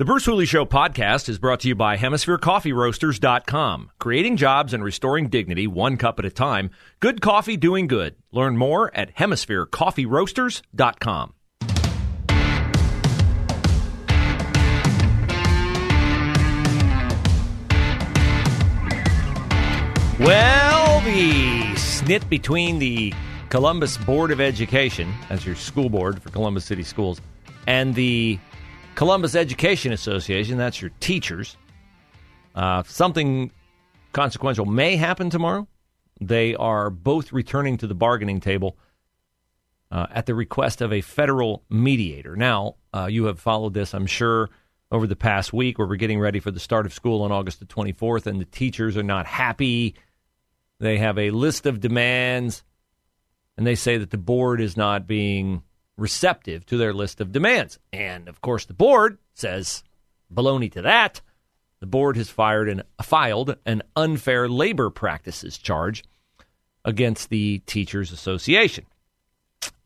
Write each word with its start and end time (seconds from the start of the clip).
The 0.00 0.06
Bruce 0.06 0.24
Hooley 0.24 0.46
Show 0.46 0.64
podcast 0.64 1.28
is 1.28 1.38
brought 1.38 1.60
to 1.60 1.68
you 1.68 1.74
by 1.74 1.98
HemisphereCoffeeRoasters.com. 1.98 3.90
Creating 3.98 4.38
jobs 4.38 4.72
and 4.72 4.82
restoring 4.82 5.28
dignity 5.28 5.66
one 5.66 5.98
cup 5.98 6.18
at 6.18 6.24
a 6.24 6.30
time. 6.30 6.70
Good 7.00 7.20
coffee 7.20 7.58
doing 7.58 7.86
good. 7.86 8.16
Learn 8.32 8.56
more 8.56 8.90
at 8.96 9.14
HemisphereCoffeeRoasters.com. 9.16 11.34
Well, 20.18 21.00
the 21.02 21.74
snit 21.74 22.26
between 22.30 22.78
the 22.78 23.12
Columbus 23.50 23.98
Board 23.98 24.30
of 24.30 24.40
Education, 24.40 25.12
as 25.28 25.44
your 25.44 25.56
school 25.56 25.90
board 25.90 26.22
for 26.22 26.30
Columbus 26.30 26.64
City 26.64 26.84
Schools, 26.84 27.20
and 27.66 27.94
the 27.94 28.38
Columbus 29.00 29.34
Education 29.34 29.94
Association, 29.94 30.58
that's 30.58 30.82
your 30.82 30.90
teachers. 31.00 31.56
Uh, 32.54 32.82
something 32.82 33.50
consequential 34.12 34.66
may 34.66 34.96
happen 34.96 35.30
tomorrow. 35.30 35.66
They 36.20 36.54
are 36.54 36.90
both 36.90 37.32
returning 37.32 37.78
to 37.78 37.86
the 37.86 37.94
bargaining 37.94 38.40
table 38.40 38.76
uh, 39.90 40.08
at 40.10 40.26
the 40.26 40.34
request 40.34 40.82
of 40.82 40.92
a 40.92 41.00
federal 41.00 41.62
mediator. 41.70 42.36
Now, 42.36 42.74
uh, 42.94 43.06
you 43.06 43.24
have 43.24 43.40
followed 43.40 43.72
this, 43.72 43.94
I'm 43.94 44.04
sure, 44.04 44.50
over 44.92 45.06
the 45.06 45.16
past 45.16 45.50
week 45.50 45.78
where 45.78 45.88
we're 45.88 45.96
getting 45.96 46.20
ready 46.20 46.38
for 46.38 46.50
the 46.50 46.60
start 46.60 46.84
of 46.84 46.92
school 46.92 47.22
on 47.22 47.32
August 47.32 47.58
the 47.60 47.64
24th, 47.64 48.26
and 48.26 48.38
the 48.38 48.44
teachers 48.44 48.98
are 48.98 49.02
not 49.02 49.24
happy. 49.24 49.94
They 50.78 50.98
have 50.98 51.16
a 51.16 51.30
list 51.30 51.64
of 51.64 51.80
demands, 51.80 52.64
and 53.56 53.66
they 53.66 53.76
say 53.76 53.96
that 53.96 54.10
the 54.10 54.18
board 54.18 54.60
is 54.60 54.76
not 54.76 55.06
being 55.06 55.62
receptive 56.00 56.64
to 56.66 56.76
their 56.76 56.92
list 56.92 57.20
of 57.20 57.32
demands. 57.32 57.78
And 57.92 58.28
of 58.28 58.40
course, 58.40 58.64
the 58.64 58.74
board 58.74 59.18
says 59.34 59.84
baloney 60.32 60.72
to 60.72 60.82
that. 60.82 61.20
The 61.80 61.86
board 61.86 62.16
has 62.16 62.28
fired 62.28 62.68
and 62.68 62.82
filed 63.02 63.56
an 63.64 63.82
unfair 63.96 64.48
labor 64.48 64.90
practices 64.90 65.56
charge 65.58 66.04
against 66.84 67.28
the 67.30 67.58
Teachers 67.60 68.12
Association. 68.12 68.86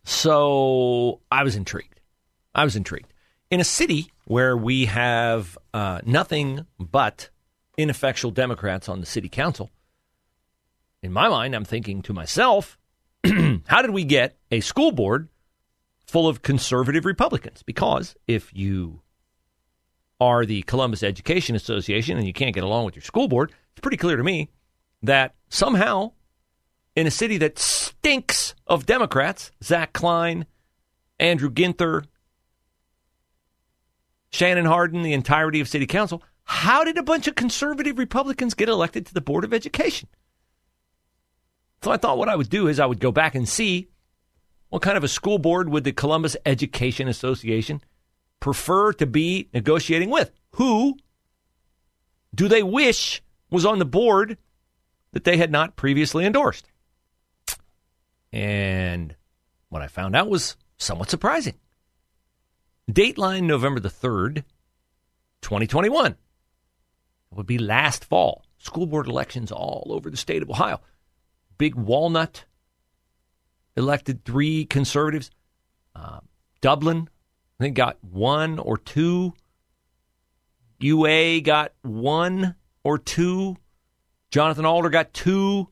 So 0.04 1.20
I 1.30 1.42
was 1.42 1.56
intrigued. 1.56 2.00
I 2.54 2.64
was 2.64 2.76
intrigued. 2.76 3.12
In 3.50 3.60
a 3.60 3.64
city 3.64 4.10
where 4.26 4.56
we 4.56 4.86
have 4.86 5.58
uh, 5.72 6.00
nothing 6.04 6.66
but 6.78 7.30
ineffectual 7.76 8.30
Democrats 8.30 8.88
on 8.88 9.00
the 9.00 9.06
city 9.06 9.28
council, 9.28 9.70
in 11.02 11.12
my 11.12 11.28
mind, 11.28 11.54
I'm 11.54 11.64
thinking 11.64 12.02
to 12.02 12.12
myself, 12.12 12.78
how 13.66 13.82
did 13.82 13.90
we 13.90 14.04
get 14.04 14.36
a 14.50 14.60
school 14.60 14.90
board 14.92 15.28
full 16.14 16.28
of 16.28 16.42
conservative 16.42 17.04
Republicans? 17.04 17.64
Because 17.64 18.14
if 18.28 18.54
you 18.54 19.00
are 20.20 20.46
the 20.46 20.62
Columbus 20.62 21.02
Education 21.02 21.56
Association 21.56 22.16
and 22.16 22.24
you 22.24 22.32
can't 22.32 22.54
get 22.54 22.62
along 22.62 22.84
with 22.84 22.94
your 22.94 23.02
school 23.02 23.26
board, 23.26 23.50
it's 23.72 23.80
pretty 23.80 23.96
clear 23.96 24.16
to 24.16 24.22
me 24.22 24.48
that 25.02 25.34
somehow 25.48 26.12
in 26.94 27.08
a 27.08 27.10
city 27.10 27.36
that 27.38 27.58
stinks 27.58 28.54
of 28.68 28.86
Democrats, 28.86 29.50
Zach 29.60 29.92
Klein, 29.92 30.46
Andrew 31.18 31.50
Ginther, 31.50 32.04
Shannon 34.30 34.66
Hardin, 34.66 35.02
the 35.02 35.14
entirety 35.14 35.58
of 35.58 35.68
city 35.68 35.88
council, 35.88 36.22
how 36.44 36.84
did 36.84 36.96
a 36.96 37.02
bunch 37.02 37.26
of 37.26 37.34
conservative 37.34 37.98
Republicans 37.98 38.54
get 38.54 38.68
elected 38.68 39.04
to 39.06 39.14
the 39.14 39.20
Board 39.20 39.42
of 39.42 39.52
Education? 39.52 40.08
So 41.82 41.90
I 41.90 41.96
thought 41.96 42.18
what 42.18 42.28
I 42.28 42.36
would 42.36 42.50
do 42.50 42.68
is 42.68 42.78
I 42.78 42.86
would 42.86 43.00
go 43.00 43.10
back 43.10 43.34
and 43.34 43.48
see 43.48 43.88
what 44.74 44.82
kind 44.82 44.96
of 44.96 45.04
a 45.04 45.08
school 45.08 45.38
board 45.38 45.68
would 45.68 45.84
the 45.84 45.92
Columbus 45.92 46.36
Education 46.44 47.06
Association 47.06 47.80
prefer 48.40 48.92
to 48.94 49.06
be 49.06 49.48
negotiating 49.54 50.10
with? 50.10 50.32
Who 50.54 50.96
do 52.34 52.48
they 52.48 52.64
wish 52.64 53.22
was 53.52 53.64
on 53.64 53.78
the 53.78 53.84
board 53.84 54.36
that 55.12 55.22
they 55.22 55.36
had 55.36 55.52
not 55.52 55.76
previously 55.76 56.26
endorsed? 56.26 56.72
And 58.32 59.14
what 59.68 59.80
I 59.80 59.86
found 59.86 60.16
out 60.16 60.28
was 60.28 60.56
somewhat 60.76 61.08
surprising. 61.08 61.54
Dateline 62.90 63.44
November 63.44 63.78
the 63.78 63.88
3rd, 63.88 64.42
2021. 65.42 66.06
It 66.10 66.16
would 67.30 67.46
be 67.46 67.58
last 67.58 68.04
fall. 68.04 68.44
School 68.58 68.86
board 68.86 69.06
elections 69.06 69.52
all 69.52 69.86
over 69.90 70.10
the 70.10 70.16
state 70.16 70.42
of 70.42 70.50
Ohio. 70.50 70.80
Big 71.58 71.76
Walnut 71.76 72.44
elected 73.76 74.24
three 74.24 74.64
conservatives. 74.64 75.30
Uh, 75.94 76.20
Dublin, 76.60 77.08
I 77.58 77.64
think, 77.64 77.76
got 77.76 78.02
one 78.02 78.58
or 78.58 78.78
two. 78.78 79.34
UA 80.80 81.40
got 81.40 81.72
one 81.82 82.54
or 82.82 82.98
two. 82.98 83.56
Jonathan 84.30 84.64
Alder 84.64 84.90
got 84.90 85.12
two. 85.12 85.68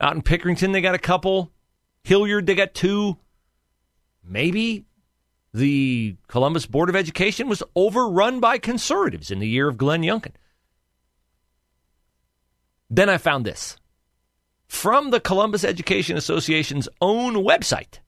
Out 0.00 0.14
in 0.14 0.22
Pickerington, 0.22 0.72
they 0.72 0.80
got 0.80 0.94
a 0.94 0.98
couple. 0.98 1.52
Hilliard, 2.04 2.46
they 2.46 2.54
got 2.54 2.74
two. 2.74 3.18
Maybe 4.24 4.84
the 5.52 6.16
Columbus 6.28 6.66
Board 6.66 6.88
of 6.88 6.96
Education 6.96 7.48
was 7.48 7.62
overrun 7.76 8.40
by 8.40 8.58
conservatives 8.58 9.30
in 9.30 9.38
the 9.38 9.48
year 9.48 9.68
of 9.68 9.76
Glenn 9.76 10.02
Youngkin. 10.02 10.32
Then 12.88 13.08
I 13.08 13.18
found 13.18 13.44
this 13.44 13.76
from 14.72 15.10
the 15.10 15.20
Columbus 15.20 15.64
Education 15.64 16.16
Association's 16.16 16.88
own 17.00 17.34
website. 17.34 17.98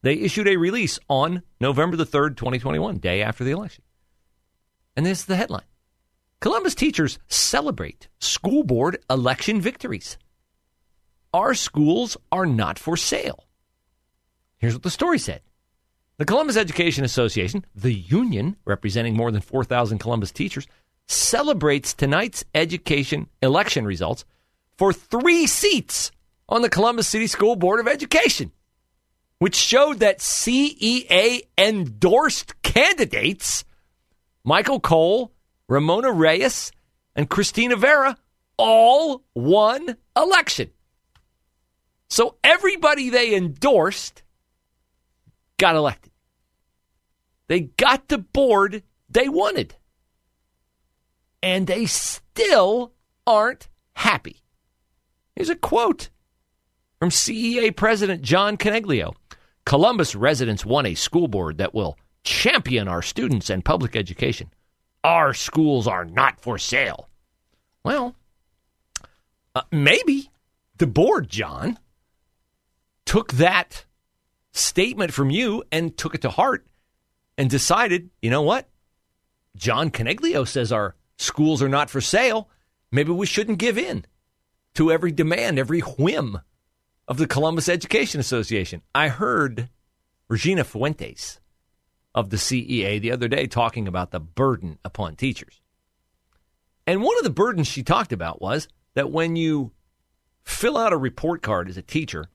They 0.00 0.14
issued 0.14 0.48
a 0.48 0.56
release 0.56 0.98
on 1.06 1.42
November 1.60 1.96
the 1.96 2.06
3rd, 2.06 2.38
2021, 2.38 2.96
day 2.96 3.22
after 3.22 3.44
the 3.44 3.50
election. 3.50 3.84
And 4.96 5.04
this 5.04 5.20
is 5.20 5.24
the 5.26 5.36
headline 5.36 5.66
Columbus 6.40 6.74
teachers 6.74 7.18
celebrate 7.28 8.08
school 8.20 8.64
board 8.64 8.98
election 9.10 9.60
victories. 9.60 10.16
Our 11.34 11.52
schools 11.52 12.16
are 12.32 12.46
not 12.46 12.78
for 12.78 12.96
sale. 12.96 13.44
Here's 14.56 14.74
what 14.74 14.82
the 14.82 14.90
story 14.90 15.18
said 15.18 15.42
The 16.16 16.24
Columbus 16.24 16.56
Education 16.56 17.04
Association, 17.04 17.66
the 17.76 17.92
union 17.92 18.56
representing 18.64 19.14
more 19.14 19.30
than 19.30 19.42
4,000 19.42 19.98
Columbus 19.98 20.32
teachers, 20.32 20.66
celebrates 21.06 21.92
tonight's 21.92 22.44
education 22.54 23.28
election 23.42 23.84
results 23.84 24.24
for 24.78 24.92
three 24.92 25.46
seats 25.46 26.12
on 26.48 26.62
the 26.62 26.70
Columbus 26.70 27.08
City 27.08 27.26
School 27.26 27.56
Board 27.56 27.80
of 27.80 27.88
Education, 27.88 28.52
which 29.40 29.56
showed 29.56 29.98
that 29.98 30.20
CEA 30.20 31.42
endorsed 31.58 32.62
candidates 32.62 33.64
Michael 34.44 34.80
Cole, 34.80 35.32
Ramona 35.68 36.10
Reyes, 36.12 36.72
and 37.14 37.28
Christina 37.28 37.76
Vera 37.76 38.16
all 38.56 39.24
won 39.34 39.96
election. 40.16 40.70
So 42.08 42.36
everybody 42.42 43.10
they 43.10 43.34
endorsed 43.34 44.22
got 45.58 45.76
elected. 45.76 46.12
They 47.48 47.60
got 47.60 48.08
the 48.08 48.18
board 48.18 48.82
they 49.10 49.28
wanted. 49.28 49.74
And 51.42 51.66
they 51.66 51.86
still 51.86 52.92
aren't 53.26 53.68
happy. 53.92 54.42
Here's 55.38 55.50
a 55.50 55.54
quote 55.54 56.08
from 56.98 57.10
CEA 57.10 57.76
President 57.76 58.22
John 58.22 58.56
Coniglio. 58.56 59.14
Columbus 59.64 60.16
residents 60.16 60.66
want 60.66 60.88
a 60.88 60.96
school 60.96 61.28
board 61.28 61.58
that 61.58 61.72
will 61.72 61.96
champion 62.24 62.88
our 62.88 63.02
students 63.02 63.48
and 63.48 63.64
public 63.64 63.94
education. 63.94 64.50
Our 65.04 65.32
schools 65.34 65.86
are 65.86 66.04
not 66.04 66.40
for 66.40 66.58
sale. 66.58 67.08
Well, 67.84 68.16
uh, 69.54 69.62
maybe 69.70 70.28
the 70.78 70.88
board, 70.88 71.28
John, 71.28 71.78
took 73.06 73.34
that 73.34 73.84
statement 74.50 75.14
from 75.14 75.30
you 75.30 75.62
and 75.70 75.96
took 75.96 76.16
it 76.16 76.22
to 76.22 76.30
heart 76.30 76.66
and 77.36 77.48
decided, 77.48 78.10
you 78.20 78.30
know 78.30 78.42
what? 78.42 78.68
John 79.54 79.92
Coniglio 79.92 80.48
says 80.48 80.72
our 80.72 80.96
schools 81.16 81.62
are 81.62 81.68
not 81.68 81.90
for 81.90 82.00
sale. 82.00 82.48
Maybe 82.90 83.12
we 83.12 83.24
shouldn't 83.24 83.58
give 83.58 83.78
in 83.78 84.04
to 84.74 84.92
every 84.92 85.12
demand, 85.12 85.58
every 85.58 85.80
whim 85.80 86.40
of 87.06 87.16
the 87.16 87.26
Columbus 87.26 87.68
Education 87.68 88.20
Association. 88.20 88.82
I 88.94 89.08
heard 89.08 89.68
Regina 90.28 90.64
Fuentes 90.64 91.40
of 92.14 92.30
the 92.30 92.36
CEA 92.36 93.00
the 93.00 93.12
other 93.12 93.28
day 93.28 93.46
talking 93.46 93.88
about 93.88 94.10
the 94.10 94.20
burden 94.20 94.78
upon 94.84 95.16
teachers. 95.16 95.60
And 96.86 97.02
one 97.02 97.16
of 97.18 97.24
the 97.24 97.30
burdens 97.30 97.66
she 97.66 97.82
talked 97.82 98.12
about 98.12 98.40
was 98.40 98.68
that 98.94 99.10
when 99.10 99.36
you 99.36 99.72
fill 100.42 100.76
out 100.76 100.92
a 100.92 100.96
report 100.96 101.42
card 101.42 101.68
as 101.68 101.76
a 101.76 101.82
teacher, 101.82 102.26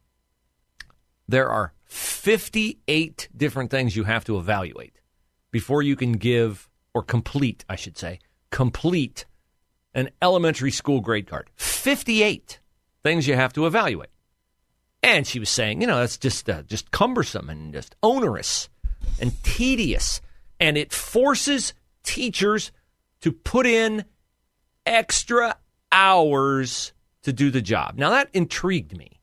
there 1.27 1.49
are 1.49 1.73
58 1.85 3.29
different 3.35 3.71
things 3.71 3.95
you 3.95 4.03
have 4.03 4.25
to 4.25 4.37
evaluate 4.37 4.99
before 5.51 5.81
you 5.81 5.95
can 5.95 6.13
give, 6.13 6.69
or 6.93 7.03
complete, 7.03 7.65
I 7.69 7.75
should 7.75 7.97
say, 7.97 8.19
complete 8.49 9.25
an 9.93 10.09
elementary 10.21 10.71
school 10.71 11.01
grade 11.01 11.27
card. 11.27 11.49
58 11.55 12.59
things 13.01 13.27
you 13.27 13.35
have 13.35 13.53
to 13.53 13.65
evaluate. 13.65 14.09
And 15.01 15.27
she 15.27 15.39
was 15.39 15.49
saying, 15.49 15.81
you 15.81 15.87
know, 15.87 15.99
that's 15.99 16.17
just 16.17 16.49
uh, 16.49 16.63
just 16.63 16.91
cumbersome 16.91 17.49
and 17.49 17.73
just 17.73 17.95
onerous 18.01 18.69
and 19.19 19.33
tedious, 19.43 20.21
and 20.59 20.77
it 20.77 20.93
forces 20.93 21.73
teachers 22.03 22.71
to 23.21 23.31
put 23.31 23.65
in 23.65 24.05
extra 24.85 25.57
hours 25.91 26.93
to 27.23 27.33
do 27.33 27.51
the 27.51 27.61
job. 27.61 27.97
Now 27.97 28.11
that 28.11 28.29
intrigued 28.33 28.97
me 28.97 29.19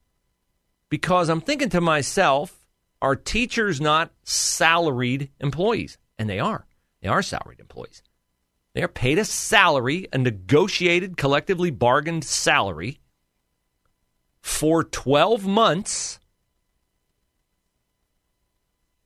because 0.91 1.31
I'm 1.31 1.41
thinking 1.41 1.71
to 1.71 1.81
myself, 1.81 2.67
are 3.01 3.17
teachers 3.17 3.81
not 3.81 4.13
salaried 4.23 5.31
employees? 5.41 5.97
And 6.19 6.29
they 6.29 6.39
are. 6.39 6.67
They 7.01 7.09
are 7.09 7.23
salaried 7.23 7.61
employees. 7.61 8.03
They 8.75 8.83
are 8.83 8.89
paid 8.89 9.19
a 9.19 9.25
salary, 9.25 10.07
a 10.13 10.19
negotiated, 10.19 11.17
collectively 11.17 11.71
bargained 11.71 12.25
salary 12.25 13.01
for 14.41 14.85
12 14.85 15.47
months. 15.47 16.21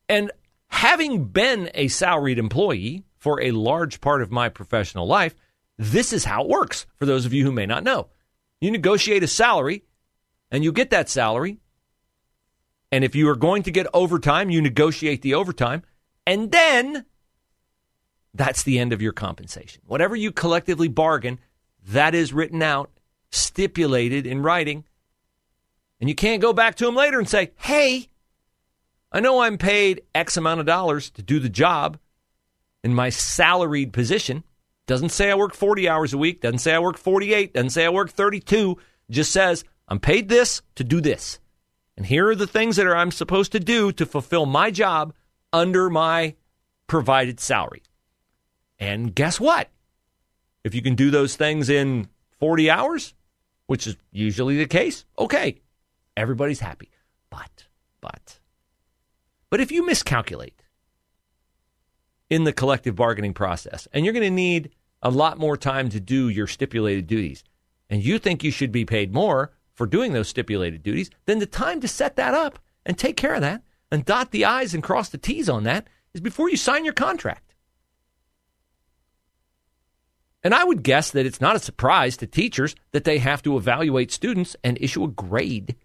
And 0.07 0.31
having 0.67 1.25
been 1.25 1.71
a 1.73 1.87
salaried 1.87 2.37
employee 2.37 3.05
for 3.17 3.41
a 3.41 3.51
large 3.51 4.01
part 4.01 4.21
of 4.21 4.31
my 4.31 4.49
professional 4.49 5.07
life, 5.07 5.33
this 5.77 6.13
is 6.13 6.25
how 6.25 6.43
it 6.43 6.49
works 6.49 6.85
for 6.95 7.05
those 7.05 7.25
of 7.25 7.33
you 7.33 7.43
who 7.43 7.51
may 7.51 7.65
not 7.65 7.83
know. 7.83 8.09
You 8.61 8.71
negotiate 8.71 9.23
a 9.23 9.27
salary 9.27 9.83
and 10.51 10.63
you 10.63 10.71
get 10.71 10.91
that 10.91 11.09
salary. 11.09 11.57
And 12.91 13.03
if 13.03 13.15
you 13.15 13.27
are 13.29 13.35
going 13.35 13.63
to 13.63 13.71
get 13.71 13.87
overtime, 13.93 14.51
you 14.51 14.61
negotiate 14.61 15.21
the 15.21 15.33
overtime. 15.33 15.83
And 16.25 16.51
then 16.51 17.05
that's 18.35 18.63
the 18.63 18.79
end 18.79 18.93
of 18.93 19.01
your 19.01 19.13
compensation. 19.13 19.81
Whatever 19.85 20.15
you 20.15 20.31
collectively 20.31 20.87
bargain, 20.87 21.39
that 21.87 22.13
is 22.13 22.33
written 22.33 22.61
out, 22.61 22.91
stipulated 23.31 24.27
in 24.27 24.41
writing. 24.41 24.83
And 25.99 26.09
you 26.09 26.15
can't 26.15 26.41
go 26.41 26.53
back 26.53 26.75
to 26.75 26.85
them 26.85 26.95
later 26.95 27.17
and 27.17 27.29
say, 27.29 27.51
hey, 27.57 28.09
I 29.11 29.21
know 29.21 29.41
I'm 29.41 29.57
paid 29.57 30.01
X 30.13 30.35
amount 30.35 30.59
of 30.59 30.65
dollars 30.65 31.09
to 31.11 31.21
do 31.21 31.39
the 31.39 31.49
job 31.49 31.97
in 32.83 32.93
my 32.93 33.09
salaried 33.09 33.93
position. 33.93 34.43
Doesn't 34.87 35.09
say 35.09 35.31
I 35.31 35.35
work 35.35 35.55
40 35.55 35.87
hours 35.87 36.13
a 36.13 36.17
week, 36.17 36.41
doesn't 36.41 36.59
say 36.59 36.73
I 36.73 36.79
work 36.79 36.97
48, 36.97 37.53
doesn't 37.53 37.69
say 37.71 37.85
I 37.85 37.89
work 37.89 38.11
32, 38.11 38.77
just 39.09 39.31
says 39.31 39.63
I'm 39.87 39.99
paid 39.99 40.29
this 40.29 40.61
to 40.75 40.83
do 40.83 40.99
this. 41.01 41.39
And 41.97 42.05
here 42.05 42.27
are 42.27 42.35
the 42.35 42.45
things 42.45 42.75
that 42.75 42.85
are, 42.85 42.95
I'm 42.95 43.11
supposed 43.11 43.53
to 43.53 43.59
do 43.59 43.91
to 43.93 44.05
fulfill 44.05 44.45
my 44.45 44.69
job 44.69 45.13
under 45.53 45.89
my 45.89 46.35
provided 46.87 47.39
salary. 47.39 47.81
And 48.79 49.13
guess 49.15 49.39
what? 49.39 49.69
If 50.63 50.73
you 50.75 50.81
can 50.81 50.95
do 50.95 51.11
those 51.11 51.35
things 51.35 51.69
in 51.69 52.09
40 52.39 52.69
hours, 52.69 53.13
which 53.67 53.87
is 53.87 53.95
usually 54.11 54.57
the 54.57 54.67
case, 54.67 55.05
okay, 55.17 55.61
everybody's 56.17 56.59
happy. 56.59 56.89
But, 57.29 57.65
but, 58.01 58.39
but 59.49 59.61
if 59.61 59.71
you 59.71 59.85
miscalculate, 59.85 60.63
in 62.29 62.43
the 62.43 62.53
collective 62.53 62.95
bargaining 62.95 63.33
process. 63.33 63.87
And 63.93 64.03
you're 64.03 64.13
going 64.13 64.23
to 64.23 64.29
need 64.29 64.71
a 65.01 65.09
lot 65.09 65.37
more 65.37 65.57
time 65.57 65.89
to 65.89 65.99
do 65.99 66.29
your 66.29 66.47
stipulated 66.47 67.07
duties. 67.07 67.43
And 67.89 68.03
you 68.03 68.17
think 68.17 68.43
you 68.43 68.51
should 68.51 68.71
be 68.71 68.85
paid 68.85 69.13
more 69.13 69.51
for 69.73 69.85
doing 69.85 70.13
those 70.13 70.29
stipulated 70.29 70.83
duties, 70.83 71.09
then 71.25 71.39
the 71.39 71.45
time 71.45 71.81
to 71.81 71.87
set 71.87 72.15
that 72.15 72.33
up 72.33 72.59
and 72.85 72.97
take 72.97 73.17
care 73.17 73.33
of 73.33 73.41
that 73.41 73.61
and 73.91 74.05
dot 74.05 74.31
the 74.31 74.45
I's 74.45 74.73
and 74.73 74.81
cross 74.81 75.09
the 75.09 75.17
T's 75.17 75.49
on 75.49 75.63
that 75.63 75.87
is 76.13 76.21
before 76.21 76.49
you 76.49 76.57
sign 76.57 76.85
your 76.85 76.93
contract. 76.93 77.44
And 80.45 80.53
I 80.53 80.63
would 80.63 80.83
guess 80.83 81.11
that 81.11 81.25
it's 81.25 81.41
not 81.41 81.57
a 81.57 81.59
surprise 81.59 82.15
to 82.17 82.27
teachers 82.27 82.75
that 82.91 83.03
they 83.03 83.17
have 83.17 83.41
to 83.43 83.57
evaluate 83.57 84.11
students 84.11 84.55
and 84.63 84.77
issue 84.79 85.03
a 85.03 85.09
grade 85.09 85.75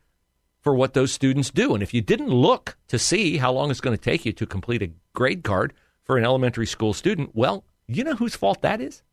for 0.61 0.75
what 0.75 0.95
those 0.95 1.11
students 1.11 1.51
do. 1.51 1.75
And 1.75 1.83
if 1.83 1.93
you 1.95 2.03
didn't 2.03 2.29
look 2.29 2.77
to 2.89 2.99
see 2.99 3.39
how 3.39 3.53
long 3.53 3.71
it's 3.71 3.81
going 3.81 3.97
to 3.97 4.03
take 4.03 4.25
you 4.27 4.33
to 4.35 4.47
complete 4.47 4.83
a 4.83 4.93
grade 5.15 5.43
card, 5.43 5.73
for 6.11 6.19
an 6.19 6.25
elementary 6.25 6.67
school 6.67 6.93
student, 6.93 7.31
well, 7.35 7.65
you 7.87 8.03
know 8.03 8.17
whose 8.17 8.35
fault 8.35 8.63
that 8.63 8.81
is? 8.81 9.05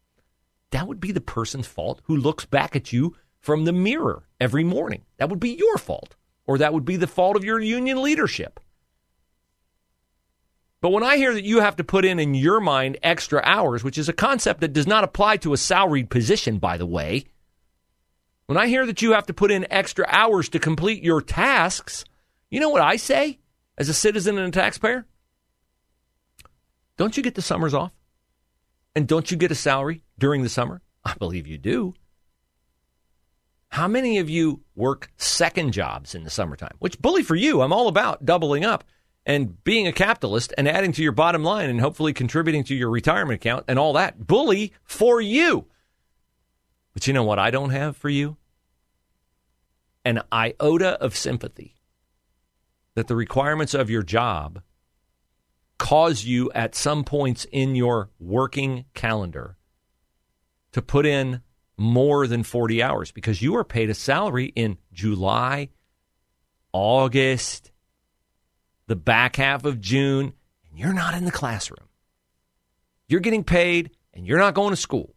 That 0.71 0.87
would 0.87 0.99
be 0.99 1.11
the 1.11 1.21
person's 1.21 1.67
fault 1.67 2.01
who 2.05 2.17
looks 2.17 2.45
back 2.45 2.75
at 2.75 2.91
you 2.91 3.15
from 3.39 3.65
the 3.65 3.71
mirror 3.71 4.23
every 4.41 4.63
morning. 4.63 5.03
That 5.17 5.29
would 5.29 5.39
be 5.39 5.51
your 5.51 5.77
fault, 5.77 6.15
or 6.47 6.57
that 6.57 6.73
would 6.73 6.85
be 6.85 6.95
the 6.95 7.05
fault 7.05 7.35
of 7.35 7.43
your 7.43 7.59
union 7.59 8.01
leadership. 8.01 8.59
But 10.87 10.93
when 10.93 11.03
I 11.03 11.17
hear 11.17 11.33
that 11.33 11.43
you 11.43 11.59
have 11.59 11.75
to 11.75 11.83
put 11.83 12.05
in 12.05 12.17
in 12.17 12.33
your 12.33 12.61
mind 12.61 12.97
extra 13.03 13.41
hours, 13.43 13.83
which 13.83 13.97
is 13.97 14.07
a 14.07 14.13
concept 14.13 14.61
that 14.61 14.71
does 14.71 14.87
not 14.87 15.03
apply 15.03 15.35
to 15.35 15.51
a 15.51 15.57
salaried 15.57 16.09
position, 16.09 16.59
by 16.59 16.77
the 16.77 16.85
way, 16.85 17.25
when 18.45 18.57
I 18.57 18.67
hear 18.67 18.85
that 18.85 19.01
you 19.01 19.11
have 19.11 19.25
to 19.25 19.33
put 19.33 19.51
in 19.51 19.69
extra 19.69 20.05
hours 20.07 20.47
to 20.47 20.59
complete 20.59 21.03
your 21.03 21.21
tasks, 21.21 22.05
you 22.49 22.61
know 22.61 22.69
what 22.69 22.81
I 22.81 22.95
say 22.95 23.39
as 23.77 23.89
a 23.89 23.93
citizen 23.93 24.37
and 24.37 24.47
a 24.47 24.51
taxpayer? 24.57 25.05
Don't 26.95 27.17
you 27.17 27.21
get 27.21 27.35
the 27.35 27.41
summers 27.41 27.73
off? 27.73 27.91
And 28.95 29.09
don't 29.09 29.29
you 29.29 29.35
get 29.35 29.51
a 29.51 29.55
salary 29.55 30.05
during 30.17 30.41
the 30.41 30.47
summer? 30.47 30.81
I 31.03 31.15
believe 31.15 31.47
you 31.47 31.57
do. 31.57 31.95
How 33.71 33.89
many 33.89 34.19
of 34.19 34.29
you 34.29 34.61
work 34.73 35.11
second 35.17 35.73
jobs 35.73 36.15
in 36.15 36.23
the 36.23 36.29
summertime? 36.29 36.77
Which, 36.79 36.97
bully 37.01 37.23
for 37.23 37.35
you, 37.35 37.61
I'm 37.61 37.73
all 37.73 37.89
about 37.89 38.23
doubling 38.23 38.63
up 38.63 38.85
and 39.27 39.61
being 39.65 39.85
a 39.85 39.91
capitalist 39.91 40.53
and 40.57 40.69
adding 40.69 40.93
to 40.93 41.03
your 41.03 41.11
bottom 41.11 41.43
line 41.43 41.69
and 41.69 41.81
hopefully 41.81 42.13
contributing 42.13 42.63
to 42.63 42.73
your 42.73 42.89
retirement 42.89 43.35
account 43.35 43.65
and 43.67 43.77
all 43.77 43.91
that. 43.93 44.25
Bully 44.25 44.71
for 44.85 45.19
you. 45.19 45.67
But 46.93 47.05
you 47.05 47.13
know 47.13 47.25
what 47.25 47.37
I 47.37 47.51
don't 47.51 47.71
have 47.71 47.97
for 47.97 48.09
you? 48.09 48.37
An 50.05 50.21
iota 50.31 50.99
of 51.01 51.15
sympathy 51.15 51.75
that 52.95 53.07
the 53.07 53.17
requirements 53.17 53.73
of 53.73 53.89
your 53.89 54.01
job 54.01 54.61
cause 55.77 56.23
you 56.23 56.49
at 56.53 56.73
some 56.73 57.03
points 57.03 57.45
in 57.51 57.75
your 57.75 58.09
working 58.19 58.85
calendar 58.93 59.57
to 60.71 60.81
put 60.81 61.05
in 61.05 61.41
more 61.77 62.27
than 62.27 62.43
40 62.43 62.81
hours 62.81 63.11
because 63.11 63.41
you 63.41 63.57
are 63.57 63.65
paid 63.65 63.89
a 63.89 63.93
salary 63.93 64.53
in 64.55 64.77
July, 64.93 65.67
August, 66.71 67.71
the 68.87 68.95
back 68.95 69.35
half 69.35 69.65
of 69.65 69.79
June, 69.79 70.33
and 70.69 70.79
you're 70.79 70.93
not 70.93 71.13
in 71.13 71.25
the 71.25 71.31
classroom. 71.31 71.87
You're 73.07 73.19
getting 73.19 73.43
paid 73.43 73.91
and 74.13 74.25
you're 74.25 74.39
not 74.39 74.55
going 74.55 74.71
to 74.71 74.77
school. 74.77 75.13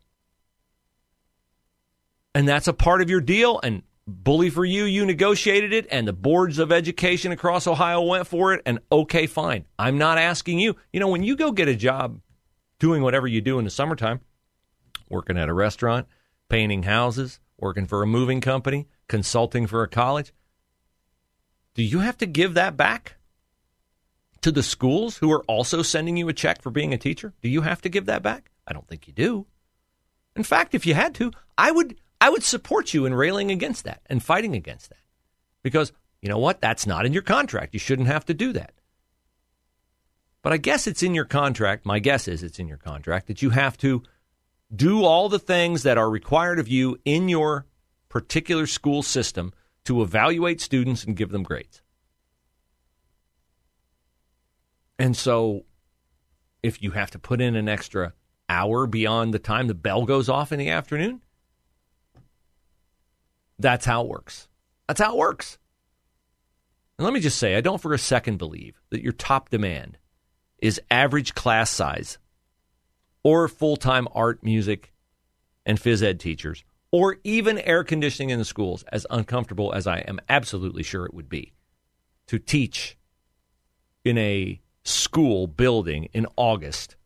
And 2.34 2.46
that's 2.46 2.68
a 2.68 2.72
part 2.72 3.00
of 3.00 3.10
your 3.10 3.20
deal. 3.20 3.58
And 3.62 3.82
bully 4.06 4.50
for 4.50 4.64
you, 4.64 4.84
you 4.84 5.06
negotiated 5.06 5.72
it, 5.72 5.86
and 5.90 6.06
the 6.06 6.12
boards 6.12 6.58
of 6.58 6.72
education 6.72 7.32
across 7.32 7.66
Ohio 7.66 8.02
went 8.02 8.26
for 8.26 8.54
it, 8.54 8.62
and 8.66 8.80
okay, 8.90 9.26
fine. 9.26 9.66
I'm 9.78 9.98
not 9.98 10.18
asking 10.18 10.58
you. 10.58 10.76
You 10.92 11.00
know, 11.00 11.08
when 11.08 11.22
you 11.22 11.36
go 11.36 11.52
get 11.52 11.68
a 11.68 11.74
job 11.74 12.20
doing 12.78 13.02
whatever 13.02 13.26
you 13.26 13.40
do 13.40 13.58
in 13.58 13.64
the 13.64 13.70
summertime, 13.70 14.20
working 15.08 15.38
at 15.38 15.48
a 15.48 15.54
restaurant, 15.54 16.06
painting 16.48 16.84
houses, 16.84 17.40
working 17.58 17.86
for 17.86 18.02
a 18.02 18.06
moving 18.06 18.40
company, 18.40 18.88
consulting 19.08 19.66
for 19.66 19.82
a 19.82 19.88
college, 19.88 20.32
do 21.74 21.82
you 21.82 22.00
have 22.00 22.16
to 22.18 22.26
give 22.26 22.54
that 22.54 22.76
back 22.76 23.16
to 24.42 24.52
the 24.52 24.62
schools 24.62 25.18
who 25.18 25.30
are 25.32 25.44
also 25.44 25.82
sending 25.82 26.16
you 26.16 26.28
a 26.28 26.32
check 26.32 26.62
for 26.62 26.70
being 26.70 26.94
a 26.94 26.98
teacher? 26.98 27.34
Do 27.42 27.48
you 27.48 27.62
have 27.62 27.82
to 27.82 27.88
give 27.88 28.06
that 28.06 28.22
back? 28.22 28.50
I 28.66 28.72
don't 28.72 28.86
think 28.86 29.06
you 29.06 29.12
do. 29.12 29.46
In 30.36 30.42
fact, 30.44 30.74
if 30.74 30.86
you 30.86 30.94
had 30.94 31.14
to, 31.16 31.32
I 31.58 31.70
would 31.70 31.96
I 32.20 32.30
would 32.30 32.42
support 32.42 32.94
you 32.94 33.06
in 33.06 33.14
railing 33.14 33.50
against 33.50 33.84
that 33.84 34.02
and 34.06 34.22
fighting 34.22 34.54
against 34.54 34.90
that. 34.90 34.98
Because 35.62 35.92
you 36.20 36.28
know 36.28 36.38
what? 36.38 36.60
That's 36.60 36.86
not 36.86 37.06
in 37.06 37.12
your 37.12 37.22
contract. 37.22 37.74
You 37.74 37.80
shouldn't 37.80 38.08
have 38.08 38.26
to 38.26 38.34
do 38.34 38.52
that. 38.52 38.72
But 40.42 40.52
I 40.52 40.56
guess 40.56 40.86
it's 40.86 41.02
in 41.02 41.14
your 41.14 41.24
contract. 41.24 41.84
My 41.84 41.98
guess 41.98 42.26
is 42.28 42.42
it's 42.42 42.58
in 42.58 42.68
your 42.68 42.78
contract 42.78 43.26
that 43.26 43.42
you 43.42 43.50
have 43.50 43.76
to 43.78 44.02
do 44.74 45.04
all 45.04 45.28
the 45.28 45.38
things 45.38 45.82
that 45.82 45.98
are 45.98 46.08
required 46.08 46.58
of 46.58 46.68
you 46.68 46.98
in 47.04 47.28
your 47.28 47.66
particular 48.08 48.66
school 48.66 49.02
system 49.02 49.52
to 49.84 50.02
evaluate 50.02 50.60
students 50.60 51.04
and 51.04 51.16
give 51.16 51.30
them 51.30 51.42
grades. 51.42 51.79
And 55.00 55.16
so 55.16 55.64
if 56.62 56.82
you 56.82 56.90
have 56.90 57.10
to 57.12 57.18
put 57.18 57.40
in 57.40 57.56
an 57.56 57.68
extra 57.68 58.12
hour 58.50 58.86
beyond 58.86 59.32
the 59.32 59.38
time 59.38 59.66
the 59.66 59.74
bell 59.74 60.04
goes 60.04 60.28
off 60.28 60.52
in 60.52 60.58
the 60.58 60.68
afternoon, 60.68 61.22
that's 63.58 63.86
how 63.86 64.02
it 64.02 64.08
works. 64.08 64.46
That's 64.86 65.00
how 65.00 65.14
it 65.14 65.18
works. 65.18 65.58
And 66.98 67.06
let 67.06 67.14
me 67.14 67.20
just 67.20 67.38
say, 67.38 67.56
I 67.56 67.62
don't 67.62 67.80
for 67.80 67.94
a 67.94 67.98
second 67.98 68.36
believe 68.36 68.78
that 68.90 69.02
your 69.02 69.12
top 69.12 69.48
demand 69.48 69.96
is 70.58 70.80
average 70.90 71.34
class 71.34 71.70
size 71.70 72.18
or 73.22 73.48
full 73.48 73.78
time 73.78 74.06
art, 74.12 74.44
music, 74.44 74.92
and 75.64 75.80
phys 75.80 76.02
ed 76.02 76.20
teachers, 76.20 76.62
or 76.92 77.16
even 77.24 77.58
air 77.60 77.84
conditioning 77.84 78.28
in 78.28 78.38
the 78.38 78.44
schools, 78.44 78.84
as 78.92 79.06
uncomfortable 79.08 79.72
as 79.72 79.86
I 79.86 80.00
am 80.00 80.20
absolutely 80.28 80.82
sure 80.82 81.06
it 81.06 81.14
would 81.14 81.30
be 81.30 81.54
to 82.26 82.38
teach 82.38 82.98
in 84.04 84.18
a 84.18 84.60
school 84.84 85.46
building 85.46 86.08
in 86.12 86.26
August 86.36 86.96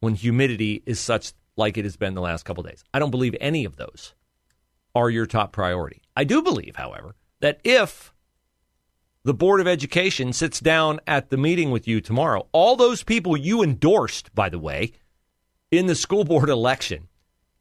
when 0.00 0.14
humidity 0.14 0.82
is 0.86 0.98
such 0.98 1.32
like 1.56 1.76
it 1.76 1.84
has 1.84 1.96
been 1.96 2.14
the 2.14 2.20
last 2.20 2.44
couple 2.44 2.62
days. 2.62 2.82
I 2.92 2.98
don't 2.98 3.10
believe 3.10 3.36
any 3.40 3.64
of 3.64 3.76
those 3.76 4.14
are 4.94 5.10
your 5.10 5.26
top 5.26 5.52
priority. 5.52 6.02
I 6.16 6.24
do 6.24 6.42
believe, 6.42 6.76
however, 6.76 7.14
that 7.40 7.60
if 7.64 8.12
the 9.22 9.34
Board 9.34 9.60
of 9.60 9.68
Education 9.68 10.32
sits 10.32 10.60
down 10.60 11.00
at 11.06 11.30
the 11.30 11.36
meeting 11.36 11.70
with 11.70 11.86
you 11.86 12.00
tomorrow, 12.00 12.48
all 12.52 12.76
those 12.76 13.02
people 13.02 13.36
you 13.36 13.62
endorsed, 13.62 14.34
by 14.34 14.48
the 14.48 14.58
way, 14.58 14.92
in 15.70 15.86
the 15.86 15.94
school 15.94 16.24
board 16.24 16.48
election, 16.48 17.08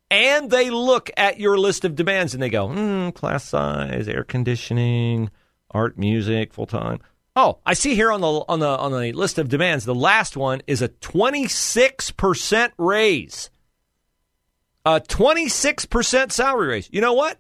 and 0.09 0.49
they 0.49 0.69
look 0.69 1.11
at 1.17 1.39
your 1.39 1.57
list 1.57 1.85
of 1.85 1.95
demands 1.95 2.33
and 2.33 2.41
they 2.41 2.49
go, 2.49 2.69
hmm, 2.69 3.09
class 3.09 3.43
size, 3.43 4.07
air 4.07 4.23
conditioning, 4.23 5.29
art, 5.71 5.97
music, 5.97 6.53
full 6.53 6.65
time. 6.65 6.99
Oh, 7.35 7.59
I 7.65 7.73
see 7.73 7.95
here 7.95 8.11
on 8.11 8.21
the 8.21 8.27
on 8.27 8.59
the 8.59 8.67
on 8.67 8.91
the 8.91 9.13
list 9.13 9.37
of 9.37 9.49
demands, 9.49 9.85
the 9.85 9.95
last 9.95 10.35
one 10.35 10.61
is 10.67 10.81
a 10.81 10.89
26% 10.89 12.71
raise. 12.77 13.49
A 14.85 14.99
26% 14.99 16.31
salary 16.31 16.67
raise. 16.67 16.89
You 16.91 17.01
know 17.01 17.13
what? 17.13 17.37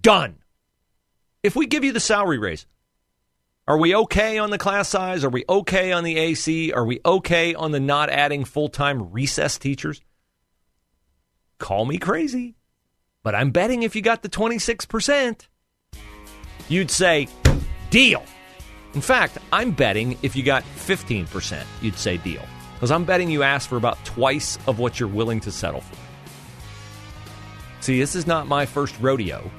Done. 0.00 0.36
If 1.42 1.54
we 1.54 1.66
give 1.66 1.84
you 1.84 1.92
the 1.92 2.00
salary 2.00 2.38
raise, 2.38 2.66
are 3.68 3.76
we 3.76 3.94
okay 3.94 4.38
on 4.38 4.50
the 4.50 4.58
class 4.58 4.88
size? 4.88 5.24
Are 5.24 5.28
we 5.28 5.44
okay 5.48 5.92
on 5.92 6.04
the 6.04 6.16
AC? 6.16 6.72
Are 6.72 6.84
we 6.84 7.00
okay 7.04 7.54
on 7.54 7.72
the 7.72 7.80
not 7.80 8.10
adding 8.10 8.44
full 8.44 8.68
time 8.68 9.10
recess 9.10 9.58
teachers? 9.58 10.00
Call 11.58 11.84
me 11.84 11.98
crazy, 11.98 12.54
but 13.22 13.34
I'm 13.34 13.50
betting 13.50 13.82
if 13.82 13.96
you 13.96 14.02
got 14.02 14.22
the 14.22 14.28
26%, 14.28 15.48
you'd 16.68 16.90
say, 16.90 17.28
deal. 17.90 18.24
In 18.94 19.00
fact, 19.00 19.38
I'm 19.52 19.72
betting 19.72 20.18
if 20.22 20.34
you 20.34 20.42
got 20.42 20.64
15%, 20.76 21.64
you'd 21.82 21.98
say 21.98 22.16
deal. 22.16 22.44
Because 22.74 22.90
I'm 22.90 23.04
betting 23.04 23.30
you 23.30 23.42
asked 23.42 23.68
for 23.68 23.76
about 23.76 24.02
twice 24.04 24.58
of 24.66 24.78
what 24.78 25.00
you're 25.00 25.08
willing 25.08 25.40
to 25.40 25.52
settle 25.52 25.80
for. 25.80 25.96
See, 27.80 27.98
this 27.98 28.14
is 28.14 28.26
not 28.26 28.46
my 28.46 28.66
first 28.66 28.98
rodeo. 29.00 29.50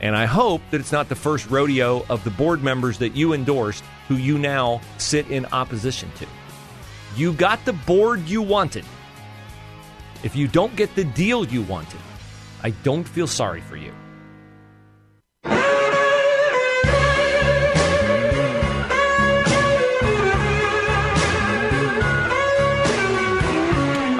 And 0.00 0.16
I 0.16 0.26
hope 0.26 0.62
that 0.70 0.80
it's 0.80 0.92
not 0.92 1.08
the 1.08 1.14
first 1.14 1.48
rodeo 1.48 2.04
of 2.08 2.24
the 2.24 2.30
board 2.30 2.62
members 2.62 2.98
that 2.98 3.14
you 3.16 3.32
endorsed 3.32 3.84
who 4.08 4.16
you 4.16 4.36
now 4.38 4.80
sit 4.98 5.30
in 5.30 5.46
opposition 5.46 6.10
to. 6.16 6.26
You 7.16 7.32
got 7.32 7.64
the 7.64 7.72
board 7.72 8.28
you 8.28 8.42
wanted. 8.42 8.84
If 10.22 10.34
you 10.36 10.48
don't 10.48 10.74
get 10.76 10.94
the 10.94 11.04
deal 11.04 11.44
you 11.44 11.62
wanted, 11.62 12.00
I 12.62 12.70
don't 12.70 13.04
feel 13.04 13.26
sorry 13.26 13.60
for 13.60 13.76
you. 13.76 13.92